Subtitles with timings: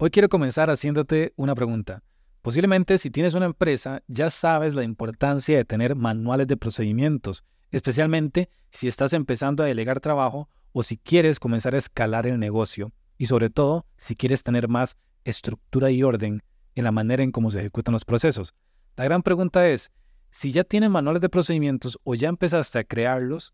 [0.00, 2.04] Hoy quiero comenzar haciéndote una pregunta.
[2.40, 7.42] Posiblemente si tienes una empresa ya sabes la importancia de tener manuales de procedimientos,
[7.72, 12.92] especialmente si estás empezando a delegar trabajo o si quieres comenzar a escalar el negocio
[13.16, 16.44] y sobre todo si quieres tener más estructura y orden
[16.76, 18.54] en la manera en cómo se ejecutan los procesos.
[18.94, 19.90] La gran pregunta es,
[20.30, 23.52] si ya tienes manuales de procedimientos o ya empezaste a crearlos,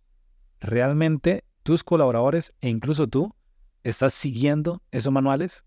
[0.61, 3.35] ¿realmente tus colaboradores e incluso tú
[3.83, 5.65] estás siguiendo esos manuales?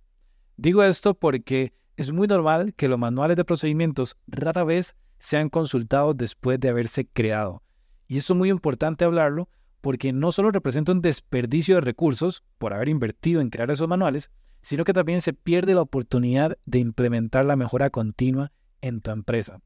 [0.58, 6.18] Digo esto porque es muy normal que los manuales de procedimientos rara vez sean consultados
[6.18, 7.62] después de haberse creado.
[8.08, 9.50] Y eso es muy importante hablarlo
[9.82, 14.32] porque no solo representa un desperdicio de recursos por haber invertido en crear esos manuales,
[14.62, 18.52] sino que también se pierde la oportunidad de implementar la mejora continua
[18.82, 19.62] en tu empresa.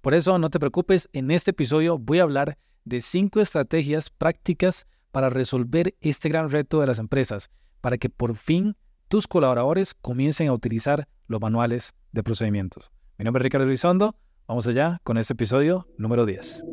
[0.00, 4.86] Por eso no te preocupes, en este episodio voy a hablar de cinco estrategias prácticas
[5.10, 8.76] para resolver este gran reto de las empresas, para que por fin
[9.08, 12.90] tus colaboradores comiencen a utilizar los manuales de procedimientos.
[13.18, 14.16] Mi nombre es Ricardo Elizondo.
[14.46, 16.64] Vamos allá con este episodio número 10.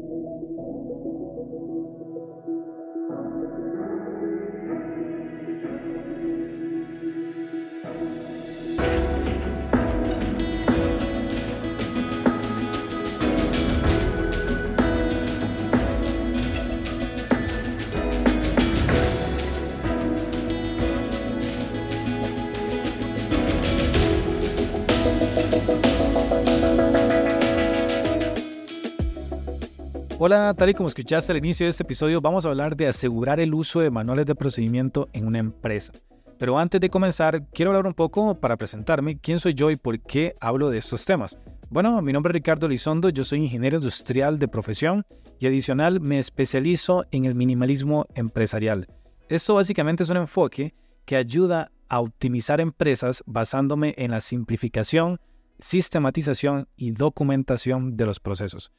[30.25, 33.41] Hola, tal y como escuchaste al inicio de este episodio, vamos a hablar de asegurar
[33.41, 35.91] el uso de manuales de procedimiento en una empresa.
[36.39, 39.99] Pero antes de comenzar, quiero hablar un poco para presentarme quién soy yo y por
[39.99, 41.37] qué hablo de estos temas.
[41.69, 45.05] Bueno, mi nombre es Ricardo Lizondo, yo soy ingeniero industrial de profesión
[45.39, 48.87] y adicional me especializo en el minimalismo empresarial.
[49.27, 55.19] Esto básicamente es un enfoque que ayuda a optimizar empresas basándome en la simplificación,
[55.59, 58.71] sistematización y documentación de los procesos.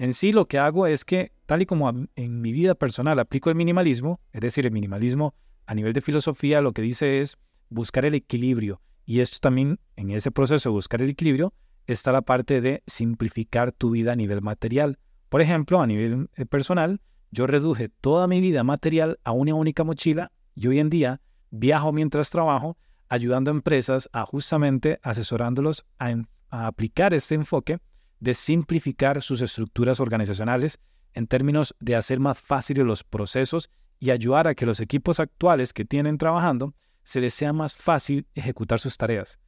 [0.00, 3.50] En sí lo que hago es que, tal y como en mi vida personal aplico
[3.50, 5.34] el minimalismo, es decir, el minimalismo
[5.66, 7.36] a nivel de filosofía lo que dice es
[7.68, 8.80] buscar el equilibrio.
[9.04, 11.52] Y esto también, en ese proceso de buscar el equilibrio,
[11.86, 14.98] está la parte de simplificar tu vida a nivel material.
[15.28, 19.84] Por ejemplo, a nivel eh, personal, yo reduje toda mi vida material a una única
[19.84, 22.78] mochila y hoy en día viajo mientras trabajo,
[23.10, 26.14] ayudando a empresas a justamente asesorándolos a,
[26.48, 27.80] a aplicar este enfoque
[28.20, 30.78] de simplificar sus estructuras organizacionales
[31.14, 35.72] en términos de hacer más fáciles los procesos y ayudar a que los equipos actuales
[35.72, 39.38] que tienen trabajando se les sea más fácil ejecutar sus tareas.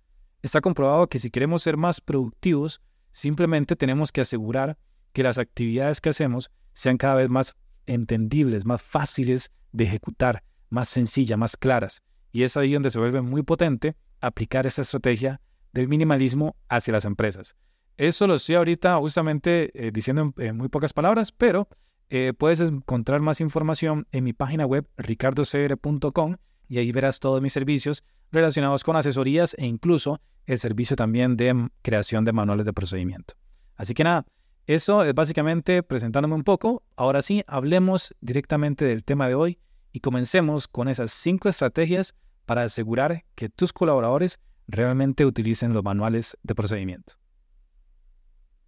[0.43, 2.81] Está comprobado que si queremos ser más productivos,
[3.13, 4.77] simplemente tenemos que asegurar
[5.13, 7.55] que las actividades que hacemos sean cada vez más
[7.87, 12.03] entendibles, más fáciles de ejecutar, más sencillas, más claras.
[12.33, 15.41] Y es ahí donde se vuelve muy potente aplicar esta estrategia
[15.73, 17.55] del minimalismo hacia las empresas.
[17.97, 21.69] Eso lo estoy ahorita justamente eh, diciendo en, muy pocas palabras, pero
[22.11, 26.37] eh, puedes encontrar más información en mi página web ricardocr.com
[26.69, 31.69] y ahí verás todos mis servicios relacionados con asesorías e incluso el servicio también de
[31.83, 33.35] creación de manuales de procedimiento.
[33.77, 34.27] Así que nada,
[34.67, 36.83] eso es básicamente presentándome un poco.
[36.97, 39.59] Ahora sí, hablemos directamente del tema de hoy
[39.93, 42.15] y comencemos con esas cinco estrategias
[42.47, 47.15] para asegurar que tus colaboradores realmente utilicen los manuales de procedimiento.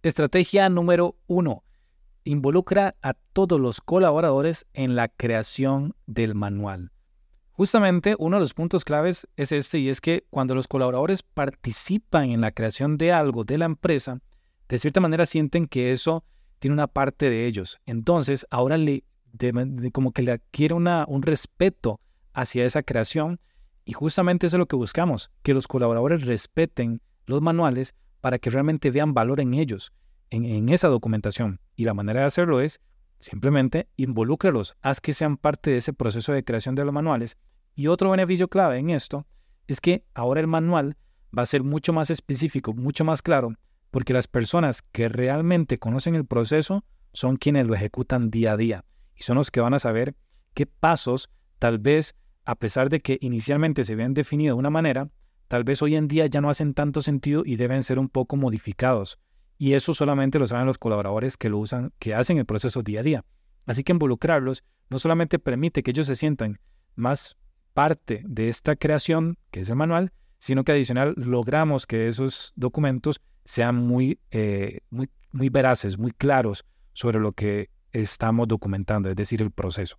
[0.05, 1.63] Estrategia número uno.
[2.25, 6.91] Involucra a todos los colaboradores en la creación del manual.
[7.53, 12.29] Justamente uno de los puntos claves es este y es que cuando los colaboradores participan
[12.29, 14.19] en la creación de algo de la empresa,
[14.69, 16.23] de cierta manera sienten que eso
[16.59, 17.79] tiene una parte de ellos.
[17.87, 19.05] Entonces ahora le,
[19.91, 21.99] como que le adquiere una, un respeto
[22.31, 23.39] hacia esa creación
[23.85, 28.49] y justamente eso es lo que buscamos, que los colaboradores respeten los manuales para que
[28.49, 29.93] realmente vean valor en ellos,
[30.31, 31.59] en, esa documentación.
[31.75, 32.81] Y la manera de hacerlo es
[33.19, 37.37] simplemente involúcralos, haz que sean parte de ese proceso de creación de los manuales.
[37.75, 39.27] Y otro beneficio clave en esto
[39.67, 40.97] es que ahora el manual
[41.37, 43.53] va a ser mucho más específico, mucho más claro,
[43.91, 46.83] porque las personas que realmente conocen el proceso
[47.13, 48.85] son quienes lo ejecutan día a día
[49.15, 50.15] y son los que van a saber
[50.55, 51.29] qué pasos
[51.59, 55.11] tal vez, a pesar de que inicialmente se habían definido de una manera,
[55.47, 58.35] tal vez hoy en día ya no hacen tanto sentido y deben ser un poco
[58.35, 59.19] modificados.
[59.57, 62.99] Y eso solamente lo saben los colaboradores que lo usan, que hacen el proceso día
[62.99, 63.25] a día.
[63.65, 66.59] Así que involucrarlos no solamente permite que ellos se sientan
[66.95, 67.37] más
[67.73, 73.21] parte de esta creación, que es el manual, sino que adicional logramos que esos documentos
[73.45, 79.41] sean muy, eh, muy, muy veraces, muy claros sobre lo que estamos documentando, es decir,
[79.41, 79.97] el proceso.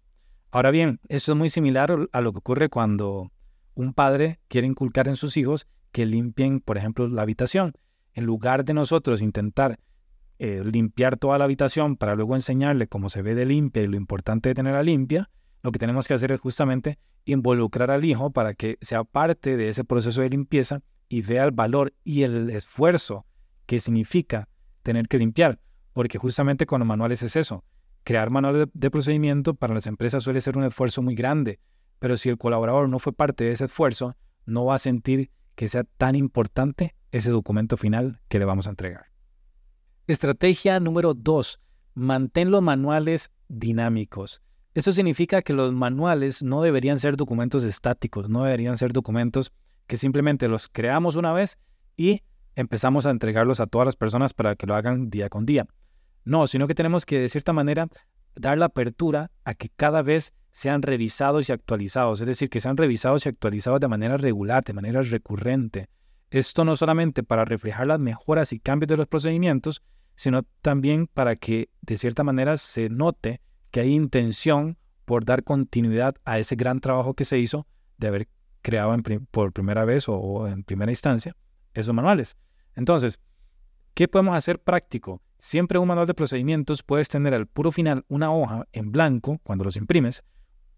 [0.51, 3.31] Ahora bien, esto es muy similar a lo que ocurre cuando
[3.77, 7.73] un padre quiere inculcar en sus hijos que limpien, por ejemplo, la habitación.
[8.15, 9.79] En lugar de nosotros intentar
[10.39, 13.97] eh, limpiar toda la habitación para luego enseñarle cómo se ve de limpia y lo
[13.97, 15.31] importante de tenerla limpia,
[15.63, 19.69] lo que tenemos que hacer es justamente involucrar al hijo para que sea parte de
[19.69, 23.27] ese proceso de limpieza y vea el valor y el esfuerzo
[23.67, 24.49] que significa
[24.83, 25.61] tener que limpiar.
[25.93, 27.65] Porque justamente con los manuales es eso.
[28.05, 31.59] Crear manuales de, procedimiento para las empresas suele ser un esfuerzo muy grande,
[31.99, 35.69] pero si el colaborador no fue parte de ese esfuerzo, no va a sentir que
[35.69, 39.07] sea tan importante ese documento final que le vamos a entregar.
[40.07, 41.61] Estrategia número 2.
[41.95, 44.43] Mantén los manuales dinámicos.
[44.75, 49.53] Esto significa que los manuales no deberían ser documentos estáticos, no deberían ser documentos
[49.87, 51.59] que simplemente los creamos una vez
[51.97, 52.23] y
[52.55, 55.67] empezamos a entregarlos a todas las personas para que lo hagan día con día.
[56.25, 57.89] No, sino que tenemos que de cierta manera
[58.35, 62.79] dar la apertura a que cada vez sean revisados y actualizados, es decir, que sean
[62.79, 65.91] revisados y actualizados de manera regular, de manera recurrente.
[66.31, 69.83] Esto no solamente para reflejar las mejoras y cambios de los procedimientos,
[70.15, 76.15] sino también para que de cierta manera se note que hay intención por dar continuidad
[76.25, 77.67] a ese gran trabajo que se hizo
[77.99, 78.29] de haber
[78.63, 78.97] creado
[79.31, 81.37] por primera vez o, en primera instancia
[81.75, 82.39] esos manuales.
[82.75, 83.21] Entonces,
[83.93, 85.21] ¿qué podemos hacer práctico?
[85.37, 89.63] Siempre un manual de procedimientos puedes tener al puro final una hoja en blanco cuando
[89.63, 90.25] los imprimes.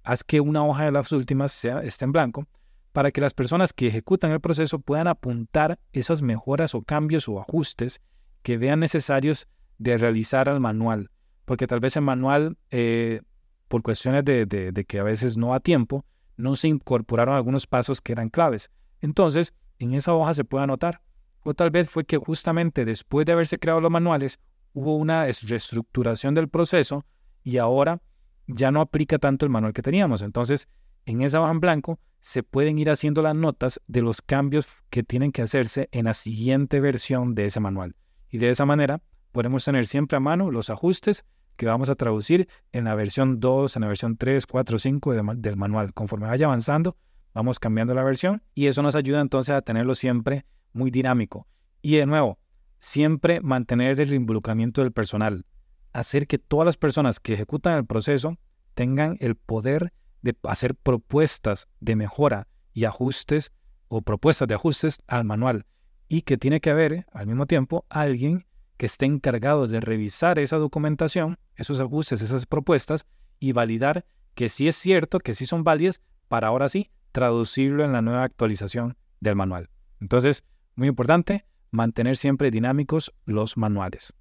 [0.02, 2.46] Haz que una hoja de las últimas sea, esté en blanco
[2.92, 7.40] para que las personas que ejecutan el proceso puedan apuntar esas mejoras o cambios o
[7.40, 8.00] ajustes
[8.42, 9.46] que vean necesarios
[9.78, 11.10] de realizar al manual
[11.48, 13.22] porque tal vez el manual, eh,
[13.68, 16.04] por cuestiones de, que a veces no a tiempo,
[16.36, 18.70] no se incorporaron algunos pasos que eran claves.
[19.00, 21.00] Entonces, en esa hoja se puede anotar.
[21.44, 24.38] O tal vez fue que justamente después de haberse creado los manuales,
[24.74, 27.06] hubo una reestructuración del proceso
[27.42, 28.02] y ahora
[28.48, 30.22] ya no aplica tanto el manual que teníamos.
[30.22, 30.68] Entonces,
[31.04, 35.02] en esa hoja en blanco se pueden ir haciendo las notas de los cambios que
[35.02, 37.94] tienen que hacerse en la siguiente versión de ese manual.
[38.30, 39.00] Y de esa manera
[39.32, 41.24] podemos tener siempre a mano los ajustes
[41.56, 45.56] que vamos a traducir en la versión 2, en la versión 3, 4, 5 del
[45.56, 45.92] manual.
[45.94, 46.96] Conforme vaya avanzando,
[47.34, 51.46] vamos cambiando la versión y eso nos ayuda entonces a tenerlo siempre muy dinámico.
[51.82, 52.38] Y de nuevo,
[52.78, 55.44] siempre mantener el involucramiento del personal,
[55.92, 58.38] hacer que todas las personas que ejecutan el proceso
[58.74, 59.92] tengan el poder
[60.22, 63.52] de hacer propuestas de mejora y ajustes
[63.88, 65.66] o propuestas de ajustes al manual
[66.08, 68.46] y que tiene que haber al mismo tiempo alguien
[68.76, 73.06] que esté encargado de revisar esa documentación, esos ajustes, esas propuestas
[73.40, 77.92] y validar que sí es cierto, que sí son válidas, para ahora sí traducirlo en
[77.92, 79.68] la nueva actualización del manual.
[80.00, 80.44] Entonces,
[80.76, 84.14] muy importante, mantener siempre dinámicos los manuales.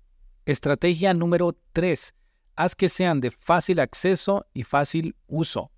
[0.47, 2.13] Estrategia número 3.
[2.55, 5.71] Haz que sean de fácil acceso y fácil uso.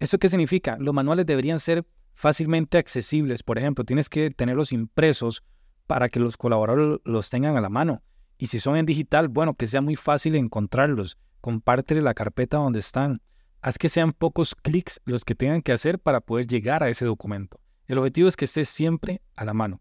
[0.00, 0.76] ¿Eso qué significa?
[0.80, 3.44] Los manuales deberían ser fácilmente accesibles.
[3.44, 5.44] Por ejemplo, tienes que tenerlos impresos
[5.86, 8.02] para que los colaboradores los tengan a la mano.
[8.36, 11.18] Y si son en digital, bueno, que sea muy fácil encontrarlos.
[11.40, 13.22] Compártele la carpeta donde están.
[13.60, 17.04] Haz que sean pocos clics los que tengan que hacer para poder llegar a ese
[17.04, 17.60] documento.
[17.86, 19.80] El objetivo es que esté siempre a la mano.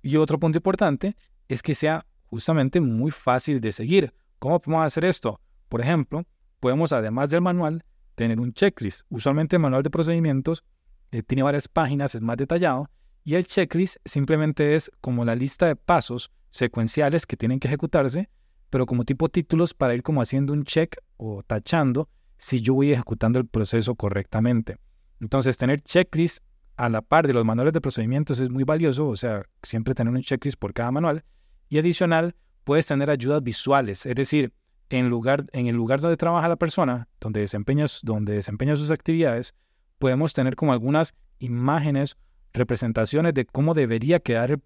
[0.00, 1.16] Y otro punto importante
[1.48, 4.14] es que sea justamente muy fácil de seguir.
[4.38, 5.40] ¿Cómo podemos hacer esto?
[5.68, 6.24] Por ejemplo,
[6.60, 7.84] podemos además del manual
[8.14, 9.02] tener un checklist.
[9.10, 10.64] Usualmente el manual de procedimientos
[11.10, 12.88] eh, tiene varias páginas, es más detallado,
[13.24, 18.30] y el checklist simplemente es como la lista de pasos secuenciales que tienen que ejecutarse,
[18.70, 22.08] pero como tipo títulos para ir como haciendo un check o tachando
[22.38, 24.78] si yo voy ejecutando el proceso correctamente.
[25.20, 26.42] Entonces, tener checklist
[26.76, 30.14] a la par de los manuales de procedimientos es muy valioso, o sea, siempre tener
[30.14, 31.24] un checklist por cada manual.
[31.70, 32.34] Y adicional,
[32.64, 34.52] puedes tener ayudas visuales, es decir,
[34.90, 39.54] en, lugar, en el lugar donde trabaja la persona, donde desempeña, donde desempeña sus actividades,
[39.98, 42.16] podemos tener como algunas imágenes
[42.52, 44.60] representaciones de cómo debería quedar el,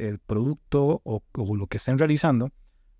[0.00, 1.22] el, producto o,
[1.56, 2.50] lo que estén realizando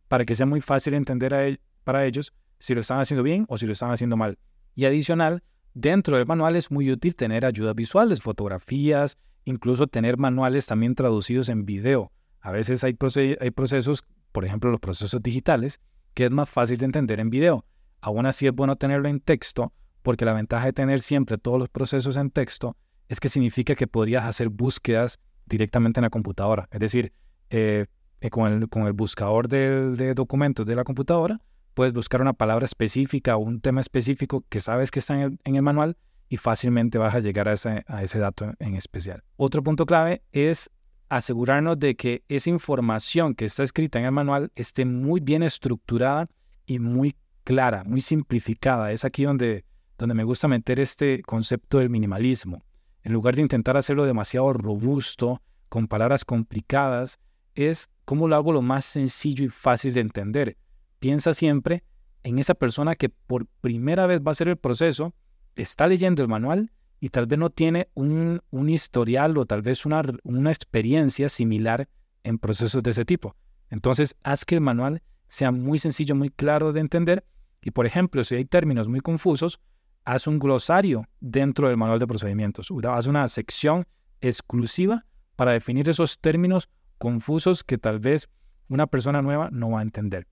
[0.09, 3.67] para que sea muy fácil entender para ellos si lo están haciendo bien o si
[3.67, 4.39] lo están haciendo mal.
[4.75, 5.43] Y adicional,
[5.75, 11.51] dentro del manual es muy útil tener ayudas visuales, fotografías, incluso tener manuales también traducidos
[11.51, 12.13] en video.
[12.47, 15.81] A veces hay, procesos, por ejemplo los procesos digitales,
[16.15, 17.67] que es más fácil de entender en video.
[18.01, 19.73] Aún así es bueno tenerlo en texto
[20.05, 22.77] porque la ventaja de tener siempre todos los procesos en texto
[23.09, 26.69] es que significa que podrías hacer búsquedas directamente en la computadora.
[26.71, 27.13] Es decir,
[27.51, 27.87] eh,
[28.21, 31.41] eh, con, el, buscador de, documentos de la computadora,
[31.75, 35.63] puedes buscar una palabra específica o un tema específico que sabes que está en el,
[35.63, 35.97] manual
[36.29, 39.25] y fácilmente vas a llegar a ese dato en especial.
[39.35, 40.71] Otro punto clave es
[41.09, 46.29] asegurarnos de que esa información que está escrita en el manual esté muy bien estructurada
[46.67, 48.93] y muy clara, muy simplificada.
[48.93, 49.65] Es aquí donde,
[49.99, 52.67] donde me gusta meter este concepto del minimalismo
[53.07, 57.21] en lugar de intentar hacerlo demasiado robusto, con palabras complicadas,
[57.55, 60.57] es cómo lo hago lo más sencillo y fácil de entender.
[60.99, 61.85] Piensa siempre
[62.25, 65.15] en esa persona que por primera vez va a hacer el proceso,
[65.55, 70.03] está leyendo el manual y tal vez no tiene un, historial o tal vez una,
[70.25, 71.89] una experiencia similar
[72.25, 73.37] en procesos de ese tipo.
[73.71, 77.25] Entonces, haz que el manual sea muy sencillo, muy claro de entender.
[77.63, 79.61] Y, por ejemplo, si hay términos muy confusos,
[80.05, 82.69] haz un glosario dentro del manual de procedimientos.
[82.89, 83.87] Haz una sección
[84.21, 88.29] exclusiva para definir esos términos confusos que tal vez
[88.69, 90.27] una persona nueva no va a entender.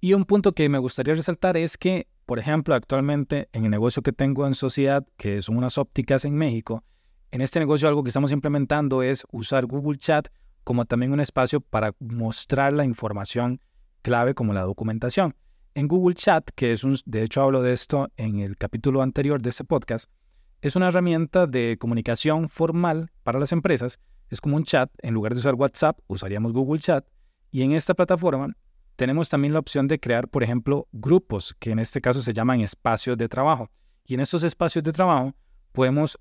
[0.00, 4.02] Y un punto que me gustaría resaltar es que, por ejemplo, actualmente en el negocio
[4.02, 6.84] que tengo en sociedad, que son unas ópticas en México,
[7.30, 10.28] en este negocio algo que estamos implementando es usar Google Chat
[10.64, 13.60] como también un espacio para mostrar la información
[14.02, 15.34] clave como la documentación.
[15.74, 19.40] En Google Chat, que es un, de hecho hablo de esto en el capítulo anterior
[19.40, 20.10] de este podcast,
[20.62, 24.00] es una herramienta de comunicación formal para las empresas.
[24.28, 27.06] Es como un chat, en lugar de usar WhatsApp, usaríamos Google Chat.
[27.52, 28.56] Y en esta plataforma
[28.96, 32.60] tenemos también la opción de crear, por ejemplo, grupos, que en este caso se llaman
[32.60, 33.70] espacios de trabajo.
[34.06, 35.34] Y en estos espacios de trabajo
[35.72, 36.18] podemos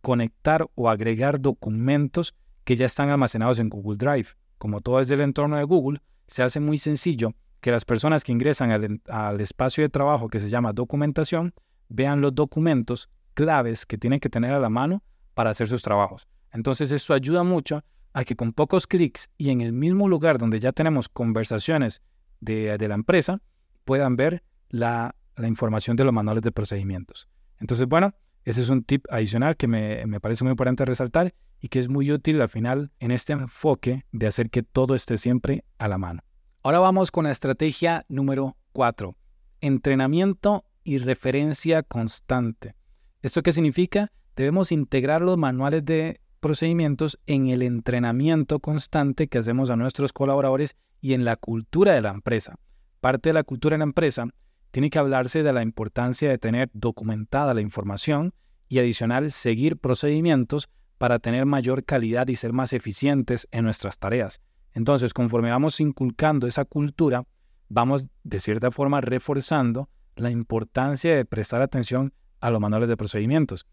[0.00, 4.30] conectar o agregar documentos que ya están almacenados en Google Drive.
[4.58, 8.32] Como todo es del entorno de Google, se hace muy sencillo que las personas que
[8.32, 11.54] ingresan al, espacio de trabajo que se llama documentación
[11.88, 15.02] vean los documentos claves que tienen que tener a la mano
[15.34, 16.26] para hacer sus trabajos.
[16.52, 17.84] Entonces eso ayuda mucho
[18.16, 22.00] a que con pocos clics y en el mismo lugar donde ya tenemos conversaciones
[22.40, 23.42] de, la empresa,
[23.84, 27.28] puedan ver la, información de los manuales de procedimientos.
[27.60, 31.68] Entonces, bueno, ese es un tip adicional que me, me parece muy importante resaltar y
[31.68, 35.66] que es muy útil al final en este enfoque de hacer que todo esté siempre
[35.76, 36.22] a la mano.
[36.62, 39.14] Ahora vamos con la estrategia número 4,
[39.60, 42.76] entrenamiento y referencia constante.
[43.20, 44.10] ¿Esto qué significa?
[44.36, 50.76] Debemos integrar los manuales de procedimientos en el entrenamiento constante que hacemos a nuestros colaboradores
[51.00, 52.54] y en la cultura de la empresa.
[53.00, 54.28] Parte de la cultura de la empresa
[54.70, 58.32] tiene que hablarse de la importancia de tener documentada la información
[58.68, 64.40] y adicional seguir procedimientos para tener mayor calidad y ser más eficientes en nuestras tareas.
[64.72, 67.24] Entonces, conforme vamos inculcando esa cultura,
[67.68, 73.66] vamos de cierta forma reforzando la importancia de prestar atención a los manuales de procedimientos.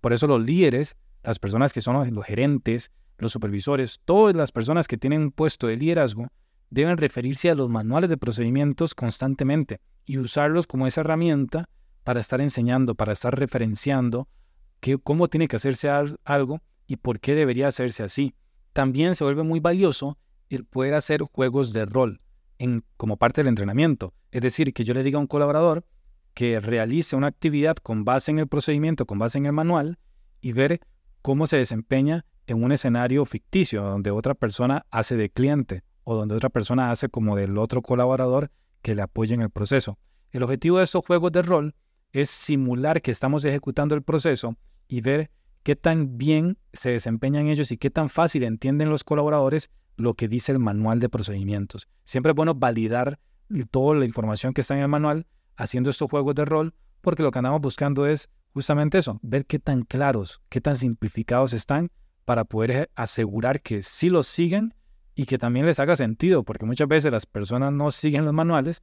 [0.00, 4.88] Por eso los líderes, las personas que son los gerentes, los supervisores, todas las personas
[4.88, 6.28] que tienen un puesto de liderazgo,
[6.70, 11.68] deben referirse a los manuales de procedimientos constantemente y usarlos como esa herramienta
[12.04, 14.28] para estar enseñando, para estar referenciando
[15.02, 15.90] cómo tiene que hacerse
[16.24, 18.34] algo y por qué debería hacerse así.
[18.72, 22.20] También se vuelve muy valioso el poder hacer juegos de rol
[22.58, 24.14] en, como parte del entrenamiento.
[24.30, 25.84] Es decir, que yo le diga a un colaborador
[26.34, 29.98] que realice una actividad con base en el procedimiento, con base en el manual,
[30.40, 30.80] y ver
[31.22, 36.34] cómo se desempeña en un escenario ficticio, donde otra persona hace de cliente o donde
[36.34, 38.50] otra persona hace como del otro colaborador
[38.82, 39.98] que le apoya en el proceso.
[40.32, 41.74] El objetivo de estos juegos de rol
[42.12, 44.56] es simular que estamos ejecutando el proceso
[44.88, 45.30] y ver
[45.62, 50.28] qué tan bien se desempeñan ellos y qué tan fácil entienden los colaboradores lo que
[50.28, 51.86] dice el manual de procedimientos.
[52.04, 53.18] Siempre es bueno validar
[53.70, 57.30] toda la información que está en el manual haciendo estos juegos de rol, porque lo
[57.30, 61.90] que andamos buscando es justamente eso, ver qué tan claros, qué tan simplificados están
[62.24, 64.74] para poder asegurar que sí los siguen
[65.14, 68.82] y que también les haga sentido, porque muchas veces las personas no siguen los manuales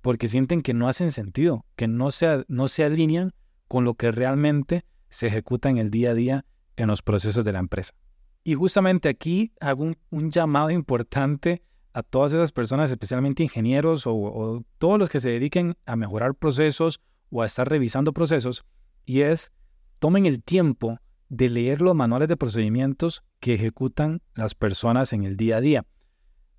[0.00, 3.32] porque sienten que no hacen sentido, que no se, no se alinean
[3.68, 6.44] con lo que realmente se ejecuta en el día a día
[6.76, 7.94] en los procesos de la empresa.
[8.42, 11.62] Y justamente aquí hago un, llamado importante
[11.94, 17.00] a todas esas personas, especialmente ingenieros o, todos los que se dediquen a mejorar procesos
[17.30, 18.64] o a estar revisando procesos,
[19.04, 19.52] y es
[19.98, 25.36] tomen el tiempo de leer los manuales de procedimientos que ejecutan las personas en el
[25.36, 25.86] día a día.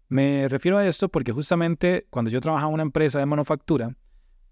[0.07, 3.95] Me refiero a esto porque justamente cuando yo trabajaba en una empresa de manufactura,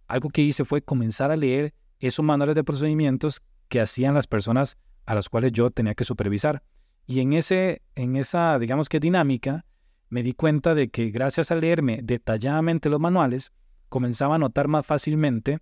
[0.08, 4.78] algo que hice fue comenzar a leer esos manuales de procedimientos que hacían las personas
[5.06, 6.64] a las cuales yo tenía que supervisar.
[7.06, 9.66] Y en, ese, en esa, digamos que dinámica,
[10.10, 13.52] me di cuenta de que gracias a leerme detalladamente los manuales,
[13.90, 15.60] comenzaba a notar más fácilmente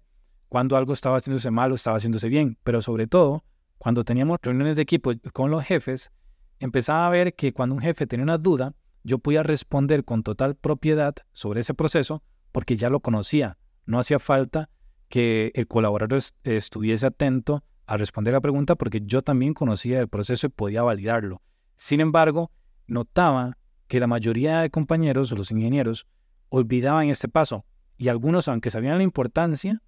[0.51, 2.57] cuando algo estaba haciéndose mal o estaba haciéndose bien.
[2.63, 3.45] Pero sobre todo,
[3.77, 6.11] cuando teníamos reuniones de equipo con los jefes,
[6.59, 10.55] empezaba a ver que cuando un jefe tenía una duda, yo podía responder con total
[10.55, 13.59] propiedad sobre ese proceso porque ya lo conocía.
[13.85, 14.69] No hacía falta
[15.07, 20.47] que el colaborador estuviese atento a responder la pregunta porque yo también conocía el proceso
[20.47, 21.41] y podía validarlo.
[21.77, 22.51] Sin embargo,
[22.87, 26.07] notaba que la mayoría de compañeros los ingenieros
[26.49, 27.63] olvidaban este paso
[27.97, 29.81] y algunos, aunque sabían la importancia,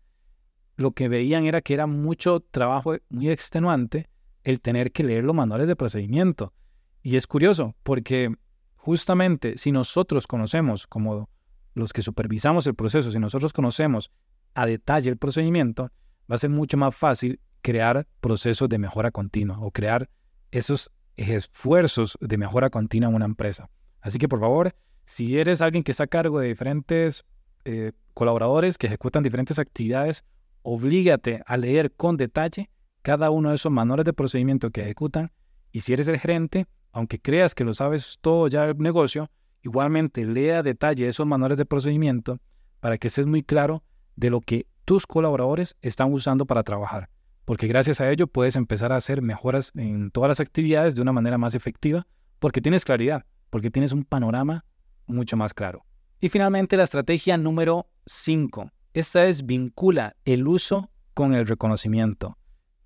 [0.75, 4.09] lo que veían era que era mucho trabajo muy extenuante
[4.43, 6.53] el tener que leer los manuales de procedimiento.
[7.01, 8.33] Y es curioso porque
[8.75, 11.29] justamente si nosotros conocemos, como
[11.73, 14.11] los que supervisamos el proceso, si nosotros conocemos
[14.53, 15.91] a detalle el procedimiento,
[16.29, 20.09] va a ser mucho más fácil crear procesos de mejora continua o crear
[20.51, 23.69] esos esfuerzos de mejora continua en una empresa.
[24.01, 24.75] Así que por favor,
[25.05, 27.23] si eres alguien que está a cargo de diferentes
[27.65, 30.23] eh, colaboradores que ejecutan diferentes actividades,
[30.63, 32.69] oblígate a leer con detalle
[33.01, 35.31] cada uno de esos manuales de procedimiento que ejecutan.
[35.71, 39.29] Y si eres el gerente, aunque creas que lo sabes todo ya el negocio,
[39.61, 42.39] igualmente lea a detalle esos manuales de procedimiento
[42.79, 43.83] para que estés muy claro
[44.15, 47.09] de lo que tus colaboradores están usando para trabajar.
[47.45, 51.11] Porque gracias a ello puedes empezar a hacer mejoras en todas las actividades de una
[51.11, 52.07] manera más efectiva,
[52.39, 54.65] porque tienes claridad, porque tienes un panorama
[55.07, 55.85] mucho más claro.
[56.19, 58.71] Y finalmente la estrategia número 5.
[58.93, 62.37] Esta es vincula el uso con el reconocimiento.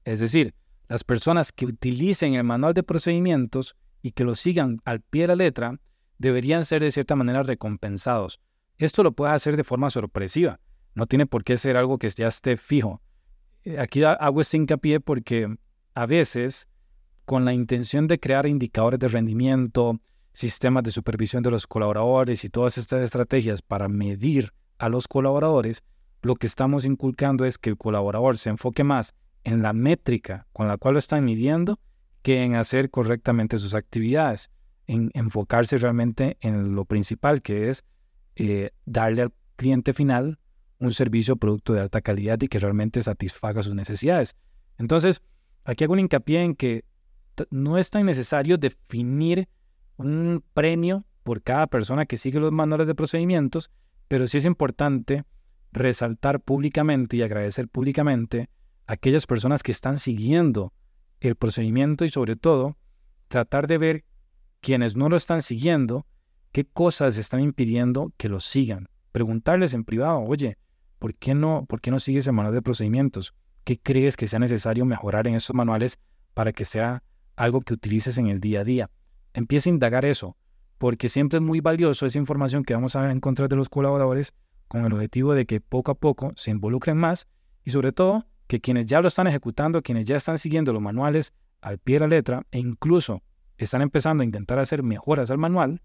[0.06, 0.56] Es decir,
[0.88, 5.28] las personas que utilicen el manual de procedimientos y que lo sigan al pie de
[5.28, 5.80] la letra
[6.18, 8.40] deberían ser de cierta manera recompensados.
[8.78, 10.62] Esto lo puedes hacer de forma sorpresiva.
[10.96, 13.02] No tiene por qué ser algo que ya esté fijo.
[13.66, 15.58] Eh, aquí hago este hincapié porque
[15.94, 16.70] a veces,
[17.26, 20.00] con la intención de crear indicadores de rendimiento,
[20.34, 25.84] sistemas de supervisión de los colaboradores y todas estas estrategias para medir a los colaboradores,
[26.28, 30.68] lo que estamos inculcando es que el colaborador se enfoque más en la métrica con
[30.68, 31.80] la cual lo están midiendo
[32.22, 34.52] que en hacer correctamente sus actividades,
[34.86, 37.86] en enfocarse realmente en lo principal, que es
[38.36, 40.38] eh, darle al cliente final
[40.80, 44.36] un servicio o producto de alta calidad y que realmente satisfaga sus necesidades.
[44.78, 45.22] Entonces,
[45.64, 46.84] aquí hago un hincapié en que
[47.50, 49.48] no es tan necesario definir
[49.96, 53.72] un premio por cada persona que sigue los manuales de procedimientos,
[54.10, 55.24] pero sí es importante
[55.78, 58.50] resaltar públicamente y agradecer públicamente
[58.86, 60.74] a aquellas personas que están siguiendo
[61.20, 62.78] el procedimiento y sobre todo
[63.28, 64.06] tratar de ver
[64.62, 66.06] quienes no lo están siguiendo,
[66.52, 68.90] qué cosas están impidiendo que lo sigan.
[69.12, 70.58] Preguntarles en privado, oye,
[71.00, 73.34] ¿por qué no, por qué no sigues el manual de procedimientos?
[73.64, 76.00] ¿Qué crees que sea necesario mejorar en esos manuales
[76.34, 77.04] para que sea
[77.36, 78.90] algo que utilices en el día a día?
[79.34, 80.38] Empieza a indagar eso,
[80.78, 84.34] porque siempre es muy valioso esa información que vamos a encontrar de los colaboradores
[84.68, 87.28] con el objetivo de que poco a poco se involucren más
[87.64, 91.34] y sobre todo que quienes ya lo están ejecutando, quienes ya están siguiendo los manuales
[91.62, 93.24] al pie de la letra e incluso
[93.58, 95.82] están empezando a intentar hacer mejoras al manual,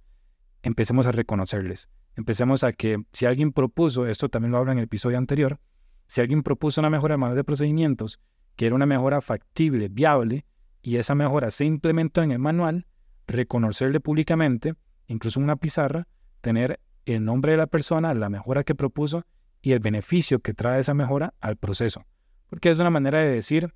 [0.62, 1.88] empecemos a reconocerles.
[2.14, 5.59] Empecemos a que si alguien propuso, esto también lo habla en el episodio anterior,
[6.07, 8.21] si alguien propuso una mejora al manual de procedimientos,
[8.57, 10.45] que era una mejora factible, viable,
[10.83, 12.87] y esa mejora se implementó en el manual,
[13.27, 14.75] reconocerle públicamente,
[15.07, 16.07] incluso en una pizarra,
[16.42, 19.24] tener el nombre de la persona, la mejora que propuso
[19.60, 22.04] y el beneficio que trae esa mejora al proceso.
[22.48, 23.72] Porque es una manera de decir,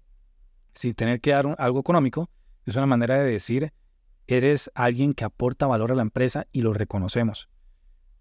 [0.74, 2.30] sin tener que dar algo económico,
[2.64, 3.72] es una manera de decir,
[4.26, 7.48] eres alguien que aporta valor a la empresa y lo reconocemos.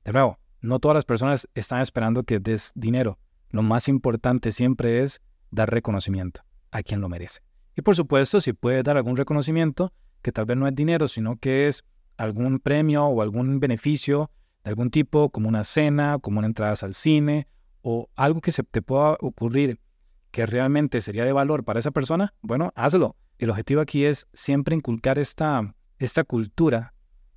[0.03, 3.19] De nuevo, no todas las personas están esperando que des dinero.
[3.49, 6.41] Lo más importante siempre es dar reconocimiento
[6.71, 7.41] a quien lo merece.
[7.75, 11.37] Y por supuesto, si puedes dar algún reconocimiento, que tal vez no es dinero, sino
[11.37, 11.83] que es
[12.17, 14.31] algún premio o algún beneficio
[14.65, 17.47] de algún tipo, como una cena, como una entrada al cine,
[17.81, 19.79] o algo que se te pueda ocurrir
[20.31, 23.15] que realmente sería de valor para esa persona, bueno, hazlo.
[23.37, 26.95] El objetivo aquí es siempre inculcar esta, esta cultura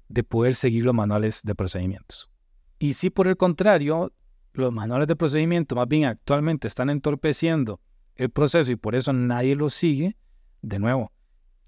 [0.08, 2.30] de poder seguir los manuales de procedimientos.
[2.78, 4.10] Y si por el contrario,
[4.54, 7.78] los manuales de procedimiento más bien actualmente están entorpeciendo
[8.14, 10.16] el proceso y por eso nadie lo sigue,
[10.62, 11.12] de nuevo,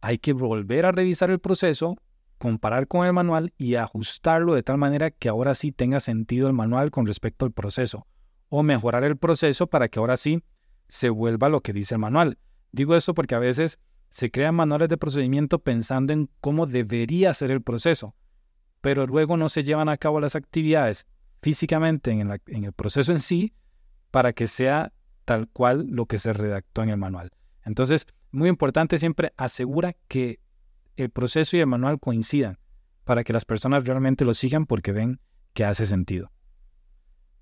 [0.01, 1.99] hay que volver a revisar el proceso,
[2.41, 6.55] comparar con el manual y ajustarlo de tal manera que ahora sí tenga sentido el
[6.55, 8.07] manual con respecto al proceso.
[8.49, 10.43] O mejorar el proceso para que ahora sí
[10.89, 12.39] se vuelva lo que dice el manual.
[12.73, 17.51] Digo esto porque a veces se crean manuales de procedimiento pensando en cómo debería ser
[17.51, 18.17] el proceso,
[18.81, 21.07] pero luego no se llevan a cabo las actividades
[21.43, 23.53] físicamente en, en el proceso en sí
[24.11, 24.95] para que sea
[25.27, 27.33] tal cual lo que se redactó en el manual.
[27.67, 30.41] Entonces, muy importante siempre asegura que
[31.03, 32.59] el proceso y el manual coincidan
[33.05, 35.21] para que las personas realmente lo sigan porque ven
[35.53, 36.31] que hace sentido.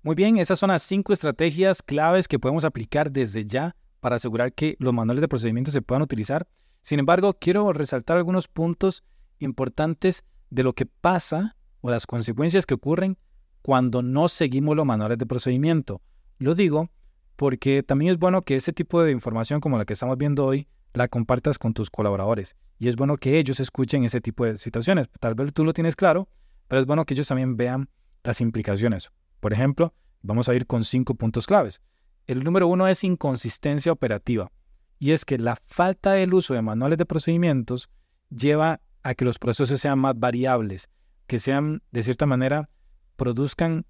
[0.01, 4.53] Muy bien, esas son las cinco estrategias claves que podemos aplicar desde ya para asegurar
[4.53, 6.47] que los manuales de procedimiento se puedan utilizar.
[6.81, 9.03] Sin embargo, quiero resaltar algunos puntos
[9.39, 13.17] importantes de lo que pasa o las consecuencias que ocurren
[13.61, 16.01] cuando no seguimos los manuales de procedimiento.
[16.37, 16.89] Lo digo
[17.35, 20.67] porque también es bueno que ese tipo de información como la que estamos viendo hoy
[20.93, 22.55] la compartas con tus colaboradores.
[22.77, 25.07] Y es bueno que ellos escuchen ese tipo de situaciones.
[25.19, 26.29] Tal vez tú lo tienes claro,
[26.67, 27.89] pero es bueno que ellos también vean
[28.23, 29.11] las implicaciones.
[29.39, 31.81] Por ejemplo, vamos a ir con cinco puntos claves.
[32.27, 34.51] El número uno es inconsistencia operativa.
[34.99, 37.89] Y es que la falta del uso de manuales de procedimientos
[38.29, 40.89] lleva a que los procesos sean más variables,
[41.25, 42.69] que sean, de cierta manera,
[43.15, 43.85] produzcan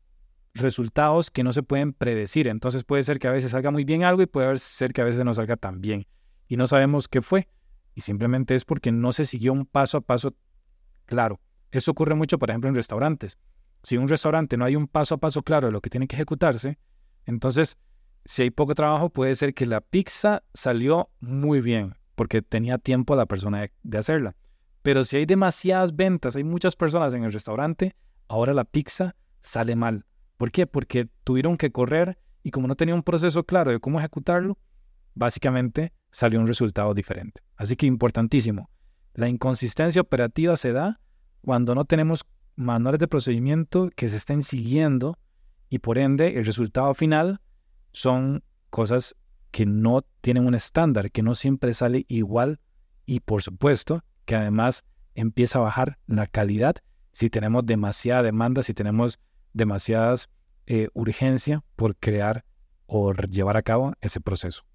[0.54, 2.48] resultados que no se pueden predecir.
[2.48, 5.06] Entonces puede ser que a veces salga muy bien algo y puede ser que a
[5.06, 6.06] veces no salga tan bien.
[6.50, 7.48] Y no sabemos qué fue.
[7.94, 10.36] Y simplemente es porque no se siguió un paso a paso
[11.06, 11.40] claro.
[11.72, 13.38] Eso ocurre mucho, por ejemplo, en restaurantes.
[13.84, 16.08] Si en un restaurante no hay un paso a paso claro de lo que tiene
[16.08, 16.80] que ejecutarse,
[17.26, 17.78] entonces,
[18.26, 23.16] si hay poco trabajo, puede ser que la pizza salió muy bien, porque tenía tiempo
[23.16, 24.36] la persona de, de hacerla.
[24.82, 27.96] Pero si hay demasiadas ventas, hay muchas personas en el restaurante,
[28.28, 30.06] ahora la pizza sale mal.
[30.38, 30.66] ¿Por qué?
[30.66, 34.58] Porque tuvieron que correr y como no tenía un proceso claro de cómo ejecutarlo,
[35.14, 37.42] básicamente salió un resultado diferente.
[37.56, 38.70] Así que importantísimo,
[39.14, 41.00] la inconsistencia operativa se da
[41.42, 45.18] cuando no tenemos manuales de procedimiento que se estén siguiendo
[45.70, 47.42] y por ende el resultado final
[47.92, 49.16] son cosas
[49.52, 52.60] que no tienen un estándar, que no siempre sale igual
[53.06, 54.84] y por supuesto que además
[55.16, 56.76] empieza a bajar la calidad
[57.12, 59.20] si tenemos demasiada demanda, si tenemos
[59.54, 60.30] demasiadas
[60.68, 62.46] eh, urgencia por crear
[62.86, 64.69] o llevar a cabo ese proceso.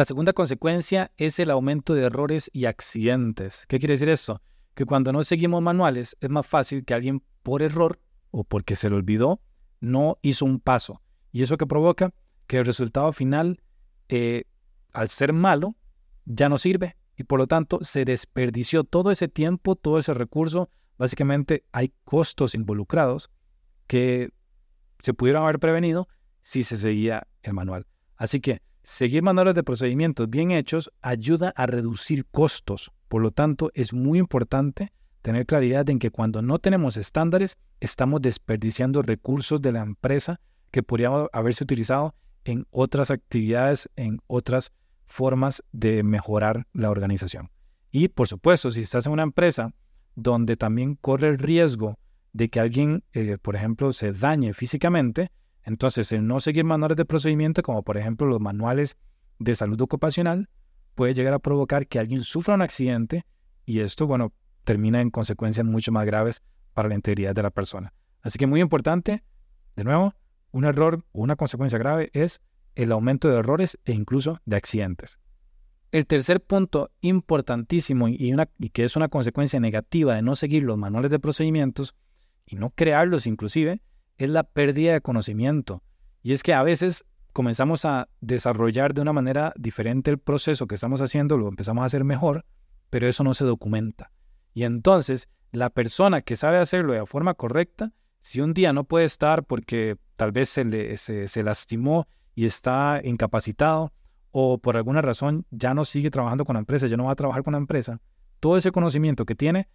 [0.00, 3.66] La segunda consecuencia es el aumento de errores y accidentes.
[3.66, 4.40] ¿Qué quiere decir eso?
[4.72, 8.88] Que cuando no seguimos manuales es más fácil que alguien por error o porque se
[8.88, 9.42] le olvidó
[9.78, 11.02] no hizo un paso.
[11.32, 12.14] Y eso que provoca
[12.46, 13.60] que el resultado final,
[14.08, 14.44] eh,
[14.94, 15.76] al ser malo,
[16.24, 20.70] ya no sirve y por lo tanto se desperdició todo ese tiempo, todo ese recurso.
[20.96, 23.28] Básicamente hay costos involucrados
[23.86, 24.30] que
[25.00, 26.08] se pudieron haber prevenido
[26.40, 27.86] si se seguía el manual.
[28.16, 32.90] Así que seguir manuales de procedimientos bien hechos ayuda a reducir costos.
[33.08, 38.22] Por lo tanto, es muy importante tener claridad en que cuando no tenemos estándares, estamos
[38.22, 40.40] desperdiciando recursos de la empresa
[40.70, 42.14] que podrían haberse utilizado
[42.44, 44.72] en otras actividades, en otras
[45.06, 47.50] formas de mejorar la organización.
[47.90, 49.74] Y por supuesto, si estás en una empresa
[50.14, 51.98] donde también corre el riesgo
[52.32, 55.30] de que alguien, eh, por ejemplo, se dañe físicamente,
[55.64, 58.96] entonces el no seguir manuales de procedimiento, como por ejemplo los manuales
[59.38, 60.48] de salud ocupacional,
[60.94, 63.24] puede llegar a provocar que alguien sufra un accidente
[63.64, 64.32] y esto, bueno,
[64.64, 66.42] termina en consecuencias mucho más graves
[66.74, 67.92] para la integridad de la persona.
[68.22, 69.22] Así que muy importante,
[69.76, 70.14] de nuevo,
[70.52, 72.40] un error o una consecuencia grave es
[72.74, 75.18] el aumento de errores e incluso de accidentes.
[75.92, 80.62] El tercer punto importantísimo y, una, y que es una consecuencia negativa de no seguir
[80.62, 81.94] los manuales de procedimientos
[82.46, 83.82] y no crearlos inclusive,
[84.24, 85.82] es la pérdida de conocimiento.
[86.22, 90.74] Y es que a veces comenzamos a desarrollar de una manera diferente el proceso que
[90.74, 92.44] estamos haciendo, lo empezamos a hacer mejor,
[92.90, 94.12] pero eso no se documenta.
[94.52, 99.06] Y entonces la persona que sabe hacerlo de forma correcta, si un día no puede
[99.06, 103.92] estar porque tal vez se, le, se lastimó y está incapacitado
[104.32, 107.16] o por alguna razón ya no sigue trabajando con la empresa, ya no va a
[107.16, 108.00] trabajar con la empresa,
[108.38, 109.68] todo ese conocimiento que tiene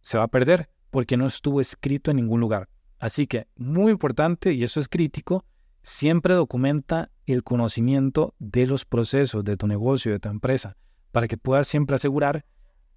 [0.00, 2.68] se va a perder porque no estuvo escrito en ningún lugar.
[3.00, 5.46] Así que, muy importante, y eso es crítico,
[5.82, 10.76] siempre documenta el conocimiento de los procesos de tu negocio, de tu empresa,
[11.10, 12.44] para que puedas siempre asegurar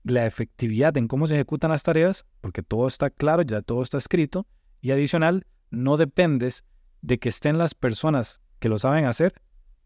[0.04, 3.98] la efectividad en cómo se ejecutan las tareas, porque todo está claro, ya todo está
[3.98, 4.46] escrito,
[4.82, 6.66] y adicional, no dependes
[7.02, 9.34] de que estén las personas que lo saben hacer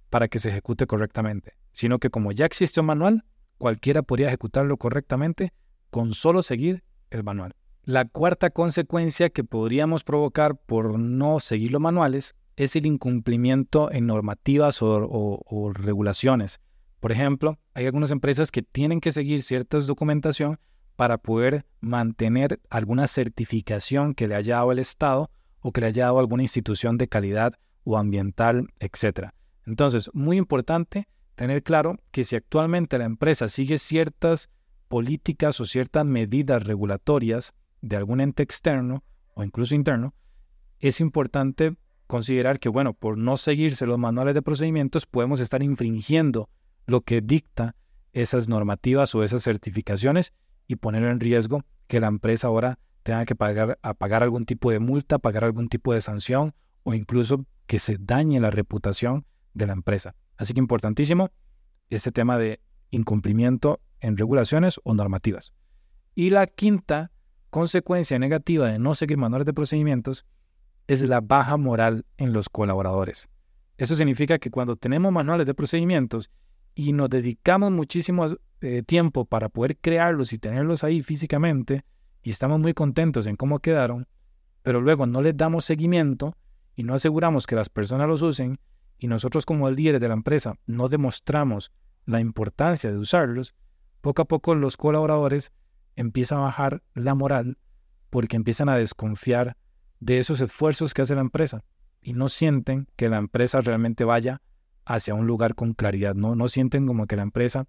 [0.09, 3.23] para que se ejecute correctamente, sino que como ya existe un manual,
[3.59, 5.53] cualquiera podría ejecutarlo correctamente
[5.91, 7.55] con solo seguir el manual.
[7.87, 14.07] La cuarta consecuencia que podríamos provocar por no seguir los manuales es el incumplimiento en
[14.07, 16.59] normativas o, regulaciones.
[16.99, 20.59] Por ejemplo, hay algunas empresas que tienen que seguir cierta documentación
[20.97, 26.07] para poder mantener alguna certificación que le haya dado el Estado o que le haya
[26.07, 27.53] dado alguna institución de calidad
[27.85, 29.29] o ambiental, etc.
[29.65, 34.49] Entonces, muy importante tener claro que si actualmente la empresa sigue ciertas
[34.89, 40.13] políticas o ciertas medidas regulatorias de algún ente externo o incluso interno,
[40.79, 41.75] es importante
[42.07, 46.49] considerar que, bueno, por no seguirse los manuales de procedimientos, podemos estar infringiendo
[46.85, 47.75] lo que dicta
[48.13, 50.33] esas normativas o esas certificaciones
[50.67, 54.71] y poner en riesgo que la empresa ahora tenga que pagar, a pagar algún tipo
[54.71, 59.67] de multa, pagar algún tipo de sanción o incluso que se dañe la reputación de
[59.67, 60.15] la empresa.
[60.37, 61.29] Así que importantísimo
[61.89, 62.61] ese tema de
[62.91, 65.53] incumplimiento en regulaciones o normativas.
[66.15, 67.11] Y la quinta
[67.57, 70.27] consecuencia negativa de no seguir manuales de procedimientos
[70.85, 73.29] es la baja moral en los colaboradores.
[73.77, 76.29] Eso significa que cuando tenemos manuales de procedimientos
[76.75, 78.27] y nos dedicamos muchísimo
[78.61, 81.83] eh, tiempo para poder crearlos y tenerlos ahí físicamente
[82.21, 84.07] y estamos muy contentos en cómo quedaron,
[84.61, 86.37] pero luego no les damos seguimiento,
[86.75, 88.59] y no aseguramos que las personas los usen
[88.99, 91.71] y nosotros como líderes de la empresa no demostramos
[92.05, 93.55] la importancia de usarlos,
[94.01, 95.51] poco a poco los colaboradores
[95.97, 97.57] empieza a bajar la moral
[98.09, 99.57] porque empiezan a desconfiar
[99.99, 101.63] de esos esfuerzos que hace la empresa
[102.01, 104.41] y no sienten que la empresa realmente vaya
[104.85, 107.67] hacia un lugar con claridad, no, no sienten como que la empresa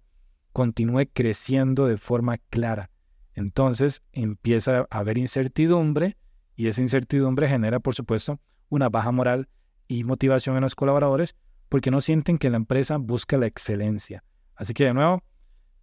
[0.53, 2.91] continúe creciendo de forma clara.
[3.33, 6.17] Entonces empieza a haber incertidumbre
[6.55, 8.39] y esa incertidumbre genera, por supuesto,
[8.69, 9.49] una baja moral
[9.87, 11.35] y motivación en los colaboradores
[11.67, 14.23] porque no sienten que la empresa busca la excelencia.
[14.55, 15.23] Así que de nuevo,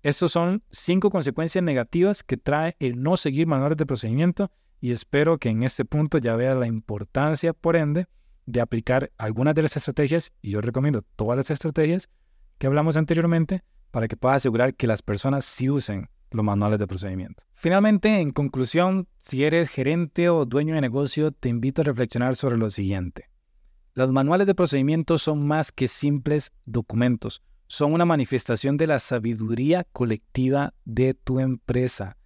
[0.08, 5.38] estos son cinco consecuencias negativas que trae el no seguir manuales de procedimiento y espero
[5.38, 8.06] que en este punto ya vea la importancia, por ende,
[8.44, 12.08] de aplicar algunas de las estrategias, y yo recomiendo todas las estrategias
[12.58, 16.86] que hablamos anteriormente, para que pueda asegurar que las personas sí usen los manuales de
[16.86, 17.42] procedimiento.
[17.54, 22.58] Finalmente, en conclusión, si eres gerente o dueño de negocio, te invito a reflexionar sobre
[22.58, 23.28] lo siguiente.
[23.94, 29.84] Los manuales de procedimiento son más que simples documentos, son una manifestación de la sabiduría
[29.92, 32.16] colectiva de tu empresa.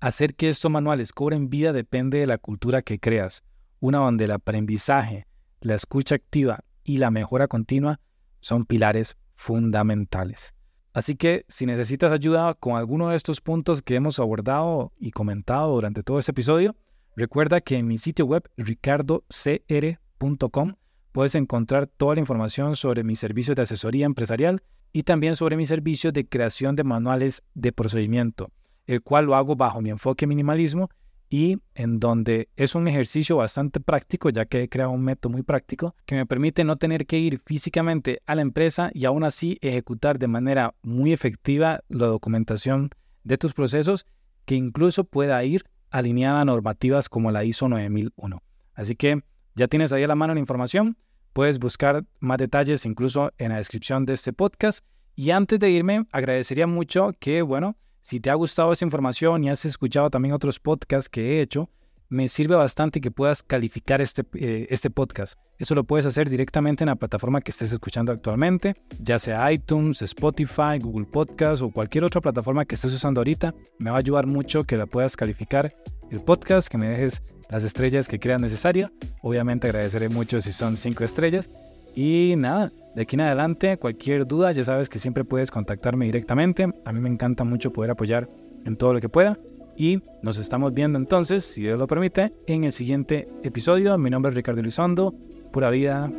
[0.00, 3.42] Hacer que estos manuales cobren vida depende de la cultura que creas,
[3.80, 5.26] una donde el aprendizaje,
[5.60, 8.00] la escucha activa y la mejora continua
[8.40, 10.54] son pilares fundamentales.
[10.92, 15.74] Así que si necesitas ayuda con alguno de estos puntos que hemos abordado y comentado
[15.74, 16.74] durante todo este episodio,
[17.16, 20.74] recuerda que en mi sitio web ricardocr.com
[21.12, 25.68] puedes encontrar toda la información sobre mis servicios de asesoría empresarial y también sobre mis
[25.68, 28.50] servicios de creación de manuales de procedimiento,
[28.86, 30.90] el cual lo hago bajo mi enfoque minimalismo
[31.28, 35.42] y en donde es un ejercicio bastante práctico, ya que he creado un método muy
[35.42, 39.56] práctico que me permite no tener que ir físicamente a la empresa y aún así
[39.60, 42.90] ejecutar de manera muy efectiva la documentación
[43.22, 44.06] de tus procesos
[44.44, 48.42] que incluso pueda ir alineada a normativas como la ISO 9001.
[48.74, 49.22] Así que
[49.54, 50.96] ya tienes ahí a la mano la información,
[51.32, 54.84] puedes buscar más detalles incluso en la descripción de este podcast.
[55.14, 59.50] Y antes de irme, agradecería mucho que, bueno, si te ha gustado esa información y
[59.50, 61.68] has escuchado también otros podcasts que he hecho,
[62.08, 65.38] me sirve bastante que puedas calificar este, eh, este podcast.
[65.58, 70.02] Eso lo puedes hacer directamente en la plataforma que estés escuchando actualmente, ya sea iTunes,
[70.02, 73.54] Spotify, Google Podcast o cualquier otra plataforma que estés usando ahorita.
[73.78, 75.72] Me va a ayudar mucho que la puedas calificar
[76.10, 78.92] el podcast, que me dejes las estrellas que creas necesaria.
[79.22, 81.50] Obviamente agradeceré mucho si son cinco estrellas.
[81.94, 86.72] Y nada, de aquí en adelante, cualquier duda, ya sabes que siempre puedes contactarme directamente.
[86.84, 88.28] A mí me encanta mucho poder apoyar
[88.64, 89.38] en todo lo que pueda.
[89.76, 93.96] Y nos estamos viendo entonces, si Dios lo permite, en el siguiente episodio.
[93.98, 95.14] Mi nombre es Ricardo Elizondo.
[95.52, 96.10] Pura vida.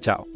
[0.00, 0.26] Chao.